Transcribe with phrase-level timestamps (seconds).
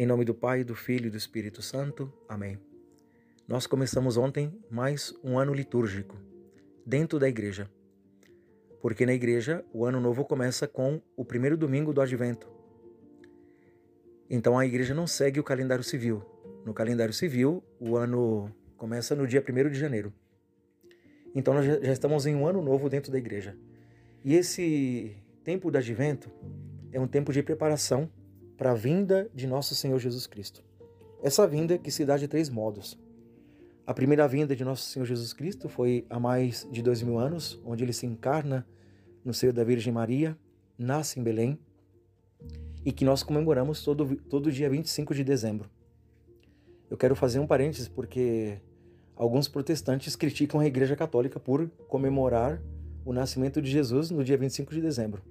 [0.00, 2.10] Em nome do Pai, do Filho e do Espírito Santo.
[2.26, 2.58] Amém.
[3.46, 6.16] Nós começamos ontem mais um ano litúrgico
[6.86, 7.70] dentro da igreja.
[8.80, 12.48] Porque na igreja o ano novo começa com o primeiro domingo do advento.
[14.30, 16.22] Então a igreja não segue o calendário civil.
[16.64, 20.14] No calendário civil, o ano começa no dia 1 de janeiro.
[21.34, 23.54] Então nós já estamos em um ano novo dentro da igreja.
[24.24, 25.14] E esse
[25.44, 26.30] tempo do advento
[26.90, 28.10] é um tempo de preparação
[28.60, 30.62] para a vinda de nosso Senhor Jesus Cristo.
[31.22, 32.94] Essa vinda que se dá de três modos.
[33.86, 37.58] A primeira vinda de nosso Senhor Jesus Cristo foi há mais de dois mil anos,
[37.64, 38.66] onde ele se encarna
[39.24, 40.36] no seio da Virgem Maria,
[40.76, 41.58] nasce em Belém
[42.84, 45.70] e que nós comemoramos todo, todo dia 25 de dezembro.
[46.90, 48.60] Eu quero fazer um parênteses porque
[49.16, 52.60] alguns protestantes criticam a Igreja Católica por comemorar
[53.06, 55.22] o nascimento de Jesus no dia 25 de dezembro.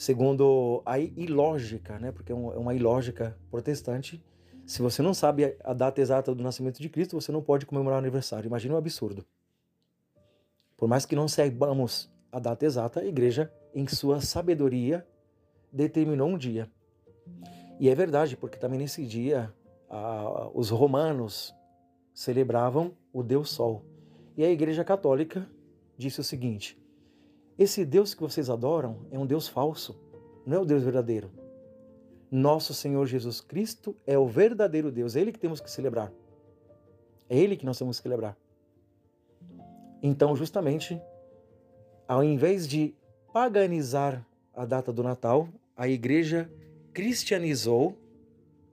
[0.00, 4.24] Segundo a ilógica, né, porque é, é uma ilógica protestante,
[4.64, 7.98] se você não sabe a data exata do nascimento de Cristo, você não pode comemorar
[7.98, 8.48] o aniversário.
[8.48, 9.26] Imagina um absurdo.
[10.74, 15.06] Por mais que não saibamos a data exata, a igreja, em sua sabedoria,
[15.70, 16.70] determinou um dia.
[17.78, 19.52] E é verdade, porque também nesse dia
[20.54, 21.54] os romanos
[22.14, 23.84] celebravam o Deus Sol.
[24.34, 25.46] E a Igreja Católica
[25.98, 26.79] disse o seguinte:
[27.60, 29.94] esse Deus que vocês adoram é um Deus falso,
[30.46, 31.30] não é o Deus verdadeiro.
[32.30, 36.10] Nosso Senhor Jesus Cristo é o verdadeiro Deus, é Ele que temos que celebrar.
[37.28, 38.34] É Ele que nós temos que celebrar.
[40.02, 40.98] Então, justamente,
[42.08, 42.94] ao invés de
[43.30, 46.50] paganizar a data do Natal, a igreja
[46.94, 47.94] cristianizou,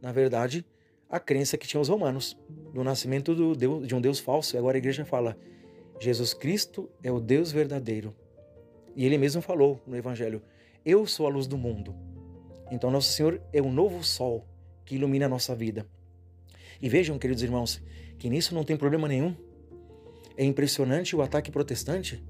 [0.00, 0.64] na verdade,
[1.06, 2.34] a crença que tinham os romanos
[2.72, 4.56] do nascimento de um Deus falso.
[4.56, 5.36] E agora a igreja fala:
[5.98, 8.14] Jesus Cristo é o Deus verdadeiro.
[9.00, 10.42] E ele mesmo falou no Evangelho:
[10.84, 11.96] Eu sou a luz do mundo.
[12.70, 14.46] Então, Nosso Senhor é o novo sol
[14.84, 15.86] que ilumina a nossa vida.
[16.82, 17.82] E vejam, queridos irmãos,
[18.18, 19.34] que nisso não tem problema nenhum.
[20.36, 22.22] É impressionante o ataque protestante.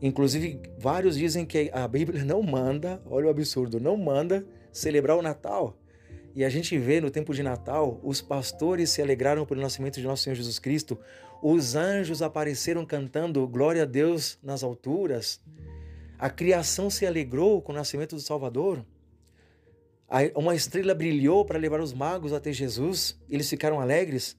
[0.00, 5.22] Inclusive, vários dizem que a Bíblia não manda, olha o absurdo, não manda celebrar o
[5.22, 5.76] Natal.
[6.36, 10.06] E a gente vê no tempo de Natal, os pastores se alegraram pelo nascimento de
[10.06, 10.96] nosso Senhor Jesus Cristo,
[11.42, 15.40] os anjos apareceram cantando glória a Deus nas alturas,
[16.20, 18.84] a criação se alegrou com o nascimento do Salvador.
[20.34, 24.36] Uma estrela brilhou para levar os magos até Jesus, eles ficaram alegres.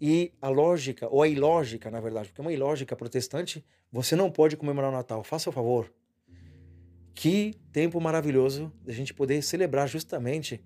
[0.00, 4.28] E a lógica, ou a ilógica, na verdade, porque é uma ilógica protestante, você não
[4.28, 5.88] pode comemorar o Natal, faça o favor.
[7.14, 10.64] Que tempo maravilhoso da gente poder celebrar justamente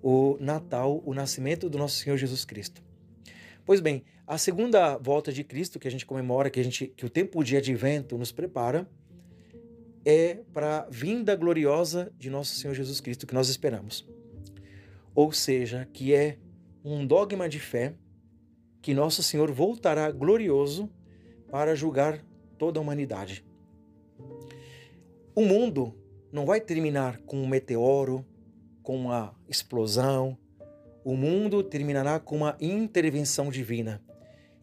[0.00, 2.80] o Natal, o nascimento do nosso Senhor Jesus Cristo.
[3.64, 7.04] Pois bem, a segunda volta de Cristo que a gente comemora, que a gente que
[7.04, 8.88] o tempo de advento nos prepara,
[10.04, 14.06] é para a vinda gloriosa de nosso Senhor Jesus Cristo que nós esperamos.
[15.14, 16.38] Ou seja, que é
[16.84, 17.94] um dogma de fé
[18.80, 20.90] que nosso Senhor voltará glorioso
[21.50, 22.24] para julgar
[22.58, 23.44] toda a humanidade.
[25.34, 25.94] O mundo
[26.32, 28.26] não vai terminar com um meteoro,
[28.82, 30.36] com uma explosão.
[31.04, 34.02] O mundo terminará com uma intervenção divina.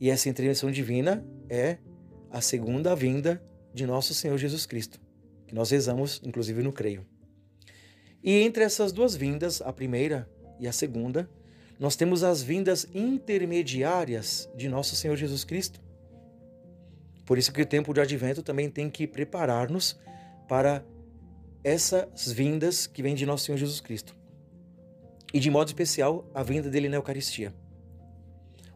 [0.02, 1.78] E essa intervenção divina é
[2.30, 3.42] a segunda vinda
[3.74, 5.00] de nosso Senhor Jesus Cristo
[5.50, 7.04] que nós rezamos, inclusive no creio.
[8.24, 10.30] E entre essas duas vindas, a primeira
[10.60, 11.28] e a segunda,
[11.80, 15.82] nós temos as vindas intermediárias de nosso Senhor Jesus Cristo.
[17.26, 20.00] Por isso que o tempo de advento também tem que preparar-nos
[20.48, 20.86] para
[21.64, 24.16] essas vindas que vêm de nosso Senhor Jesus Cristo.
[25.34, 27.56] E de modo especial, a vinda dele na Eucaristia.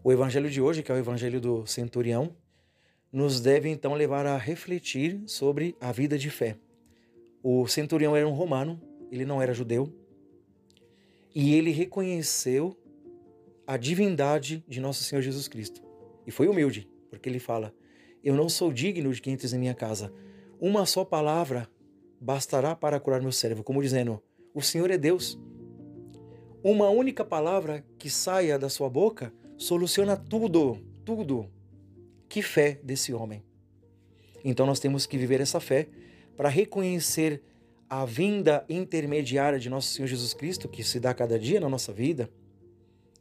[0.03, 2.35] O evangelho de hoje, que é o evangelho do centurião,
[3.13, 6.57] nos deve então levar a refletir sobre a vida de fé.
[7.43, 8.81] O centurião era um romano,
[9.11, 9.93] ele não era judeu,
[11.35, 12.75] e ele reconheceu
[13.67, 15.79] a divindade de nosso Senhor Jesus Cristo.
[16.25, 17.71] E foi humilde, porque ele fala:
[18.23, 20.11] Eu não sou digno de que entres em minha casa.
[20.59, 21.69] Uma só palavra
[22.19, 24.21] bastará para curar meu servo, como dizendo:
[24.55, 25.39] O Senhor é Deus.
[26.63, 31.51] Uma única palavra que saia da sua boca soluciona tudo, tudo.
[32.33, 33.43] Que fé desse homem.
[34.43, 35.87] Então nós temos que viver essa fé
[36.35, 37.43] para reconhecer
[37.87, 41.93] a vinda intermediária de nosso Senhor Jesus Cristo, que se dá cada dia na nossa
[41.93, 42.27] vida,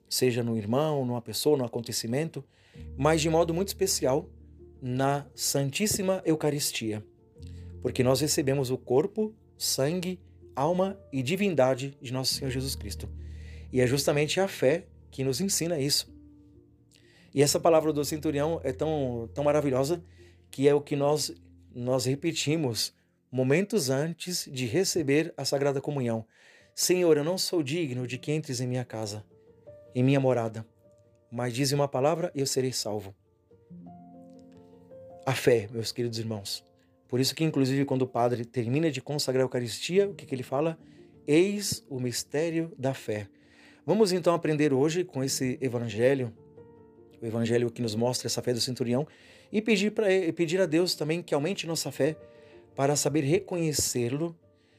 [0.09, 2.43] seja no irmão, numa pessoa, no acontecimento,
[2.97, 4.31] mas de modo muito especial
[4.81, 7.05] na Santíssima Eucaristia,
[7.83, 10.19] porque nós recebemos o corpo, sangue,
[10.57, 13.11] alma e divindade de nosso Senhor Jesus Cristo.
[13.71, 16.11] E é justamente a fé que nos ensina isso.
[17.35, 20.03] E essa palavra do centurião é tão, tão maravilhosa
[20.51, 21.35] que é o que nós,
[21.75, 22.95] nós repetimos
[23.31, 26.27] momentos antes de receber a Sagrada Comunhão.
[26.75, 29.25] Senhor, eu não sou digno de que entres em minha casa,
[29.95, 30.67] em minha morada,
[31.31, 33.15] mas dize uma palavra e eu serei salvo.
[35.25, 36.63] A fé, meus queridos irmãos.
[37.09, 40.35] Por isso que, inclusive, quando o padre termina de consagrar a Eucaristia, o que, que
[40.35, 40.79] ele fala?
[41.27, 43.29] Eis o mistério da fé.
[43.87, 46.33] Vamos então aprender hoje com esse evangelho,
[47.23, 49.07] o evangelho que nos mostra essa fé do centurião,
[49.51, 52.17] e pedir, pra, pedir a Deus também que aumente nossa fé
[52.75, 54.37] para saber reconhecê-lo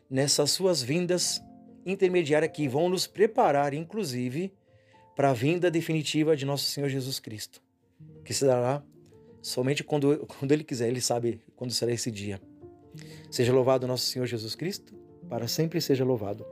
[0.09, 1.41] nessas suas vindas
[1.85, 4.51] intermediárias que vão nos preparar, inclusive,
[5.15, 7.61] para a vinda definitiva de nosso Senhor Jesus Cristo,
[8.25, 8.83] que se dará
[9.41, 12.41] somente quando, quando Ele quiser, Ele sabe quando será esse dia.
[13.31, 14.93] Seja louvado nosso Senhor Jesus Cristo,
[15.29, 16.45] para sempre seja louvado.